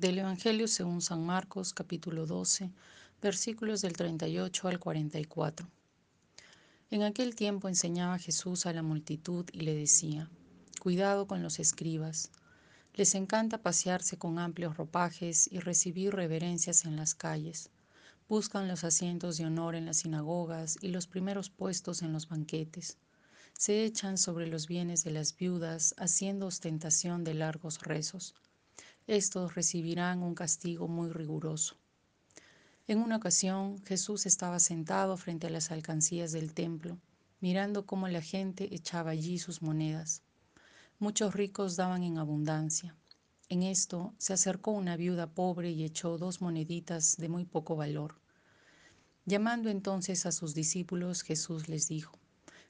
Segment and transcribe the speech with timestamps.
[0.00, 2.70] Del Evangelio según San Marcos capítulo 12
[3.20, 5.68] versículos del 38 al 44.
[6.90, 10.30] En aquel tiempo enseñaba Jesús a la multitud y le decía,
[10.80, 12.30] Cuidado con los escribas.
[12.94, 17.68] Les encanta pasearse con amplios ropajes y recibir reverencias en las calles.
[18.26, 22.96] Buscan los asientos de honor en las sinagogas y los primeros puestos en los banquetes.
[23.58, 28.34] Se echan sobre los bienes de las viudas, haciendo ostentación de largos rezos.
[29.10, 31.74] Estos recibirán un castigo muy riguroso.
[32.86, 36.96] En una ocasión Jesús estaba sentado frente a las alcancías del templo,
[37.40, 40.22] mirando cómo la gente echaba allí sus monedas.
[41.00, 42.94] Muchos ricos daban en abundancia.
[43.48, 48.14] En esto se acercó una viuda pobre y echó dos moneditas de muy poco valor.
[49.26, 52.16] Llamando entonces a sus discípulos, Jesús les dijo,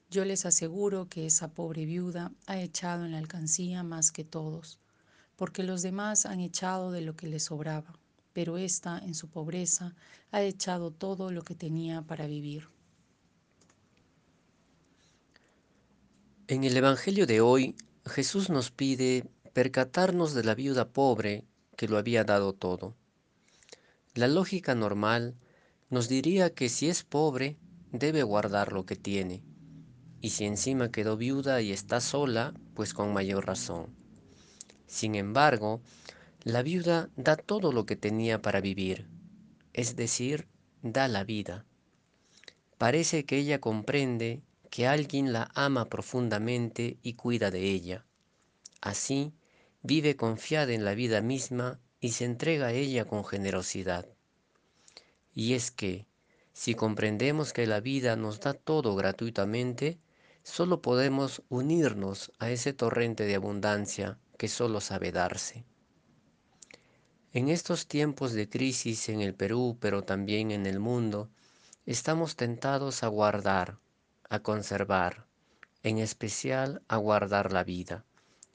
[0.09, 4.80] Yo les aseguro que esa pobre viuda ha echado en la alcancía más que todos,
[5.41, 7.95] porque los demás han echado de lo que les sobraba
[8.31, 9.95] pero ésta, en su pobreza,
[10.31, 12.69] ha echado todo lo que tenía para vivir.
[16.47, 17.75] En el Evangelio de hoy,
[18.05, 21.43] Jesús nos pide percatarnos de la viuda pobre
[21.75, 22.95] que lo había dado todo.
[24.13, 25.35] La lógica normal
[25.89, 27.57] nos diría que si es pobre,
[27.91, 29.43] debe guardar lo que tiene,
[30.21, 34.00] y si encima quedó viuda y está sola, pues con mayor razón.
[34.91, 35.81] Sin embargo,
[36.43, 39.07] la viuda da todo lo que tenía para vivir,
[39.71, 40.49] es decir,
[40.81, 41.65] da la vida.
[42.77, 48.05] Parece que ella comprende que alguien la ama profundamente y cuida de ella.
[48.81, 49.31] Así,
[49.81, 54.09] vive confiada en la vida misma y se entrega a ella con generosidad.
[55.33, 56.05] Y es que,
[56.51, 60.01] si comprendemos que la vida nos da todo gratuitamente,
[60.43, 65.65] solo podemos unirnos a ese torrente de abundancia que solo sabe darse.
[67.31, 71.29] En estos tiempos de crisis en el Perú, pero también en el mundo,
[71.85, 73.77] estamos tentados a guardar,
[74.29, 75.27] a conservar,
[75.83, 78.03] en especial a guardar la vida,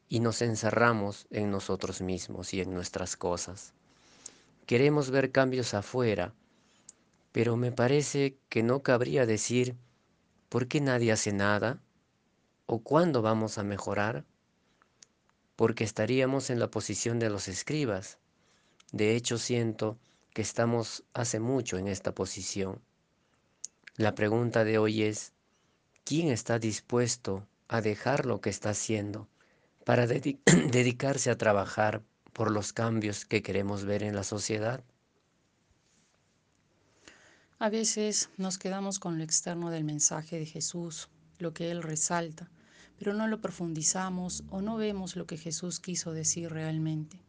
[0.08, 3.72] y nos encerramos en nosotros mismos y en nuestras cosas.
[4.66, 6.34] Queremos ver cambios afuera,
[7.30, 9.76] pero me parece que no cabría decir
[10.48, 11.80] ¿por qué nadie hace nada?
[12.66, 14.24] ¿O cuándo vamos a mejorar?
[15.56, 18.18] Porque estaríamos en la posición de los escribas,
[18.92, 19.98] de hecho, siento
[20.32, 22.80] que estamos hace mucho en esta posición.
[23.96, 25.32] La pregunta de hoy es,
[26.04, 29.28] ¿quién está dispuesto a dejar lo que está haciendo
[29.84, 32.02] para dedicarse a trabajar
[32.32, 34.84] por los cambios que queremos ver en la sociedad?
[37.58, 42.50] A veces nos quedamos con lo externo del mensaje de Jesús, lo que Él resalta,
[42.98, 47.20] pero no lo profundizamos o no vemos lo que Jesús quiso decir realmente.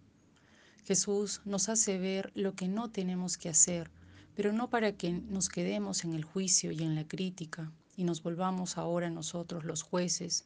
[0.85, 3.91] Jesús nos hace ver lo que no tenemos que hacer,
[4.35, 8.23] pero no para que nos quedemos en el juicio y en la crítica y nos
[8.23, 10.45] volvamos ahora nosotros los jueces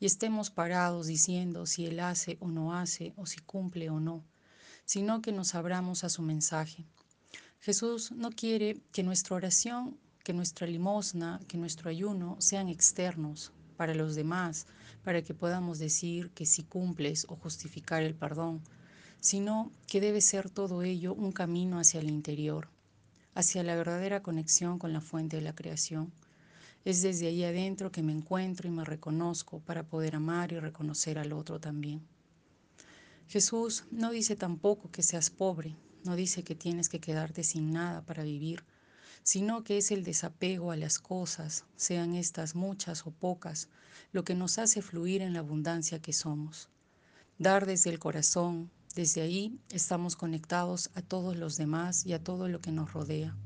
[0.00, 4.24] y estemos parados diciendo si Él hace o no hace o si cumple o no,
[4.84, 6.84] sino que nos abramos a su mensaje.
[7.60, 13.94] Jesús no quiere que nuestra oración, que nuestra limosna, que nuestro ayuno sean externos para
[13.94, 14.66] los demás,
[15.02, 18.60] para que podamos decir que si cumples o justificar el perdón
[19.20, 22.68] sino que debe ser todo ello un camino hacia el interior,
[23.34, 26.12] hacia la verdadera conexión con la fuente de la creación.
[26.84, 31.18] Es desde ahí adentro que me encuentro y me reconozco para poder amar y reconocer
[31.18, 32.00] al otro también.
[33.28, 38.00] Jesús no dice tampoco que seas pobre, no dice que tienes que quedarte sin nada
[38.02, 38.64] para vivir,
[39.22, 43.68] sino que es el desapego a las cosas, sean estas muchas o pocas,
[44.12, 46.68] lo que nos hace fluir en la abundancia que somos.
[47.38, 52.48] Dar desde el corazón, desde ahí estamos conectados a todos los demás y a todo
[52.48, 53.36] lo que nos rodea.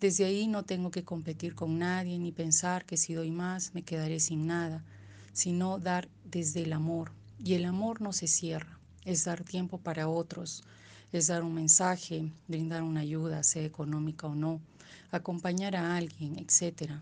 [0.00, 3.82] Desde ahí no tengo que competir con nadie ni pensar que si doy más me
[3.82, 4.84] quedaré sin nada,
[5.32, 7.12] sino dar desde el amor.
[7.38, 10.62] Y el amor no se cierra, es dar tiempo para otros,
[11.18, 14.60] es dar un mensaje, brindar una ayuda, sea económica o no,
[15.12, 16.94] acompañar a alguien, etc.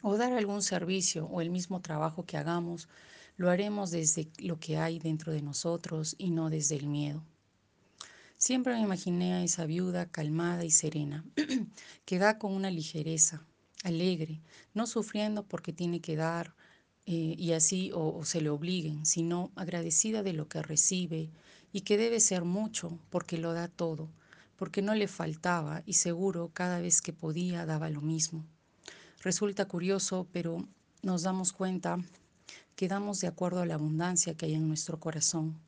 [0.00, 2.88] O dar algún servicio o el mismo trabajo que hagamos
[3.36, 7.22] lo haremos desde lo que hay dentro de nosotros y no desde el miedo.
[8.38, 11.22] Siempre me imaginé a esa viuda calmada y serena,
[12.06, 13.44] que da con una ligereza,
[13.84, 14.40] alegre,
[14.72, 16.54] no sufriendo porque tiene que dar
[17.06, 21.30] eh, y así o, o se le obliguen, sino agradecida de lo que recibe
[21.72, 24.08] y que debe ser mucho porque lo da todo,
[24.56, 28.44] porque no le faltaba y seguro cada vez que podía daba lo mismo.
[29.22, 30.66] Resulta curioso, pero
[31.02, 31.98] nos damos cuenta
[32.80, 35.60] quedamos de acuerdo a la abundancia que hay en nuestro corazón.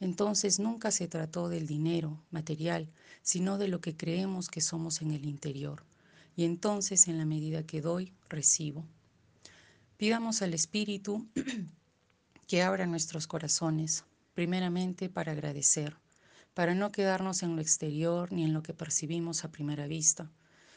[0.00, 2.88] Entonces nunca se trató del dinero material,
[3.20, 5.84] sino de lo que creemos que somos en el interior.
[6.36, 8.86] Y entonces en la medida que doy, recibo.
[10.04, 11.26] Pidamos al Espíritu
[12.46, 14.04] que abra nuestros corazones,
[14.34, 15.96] primeramente para agradecer,
[16.52, 20.30] para no quedarnos en lo exterior ni en lo que percibimos a primera vista,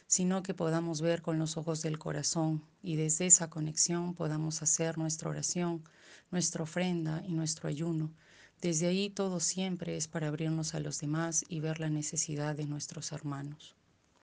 [0.08, 4.98] sino que podamos ver con los ojos del corazón y desde esa conexión podamos hacer
[4.98, 5.84] nuestra oración,
[6.32, 8.14] nuestra ofrenda y nuestro ayuno.
[8.62, 12.66] Desde ahí todo siempre es para abrirnos a los demás y ver la necesidad de
[12.66, 13.76] nuestros hermanos.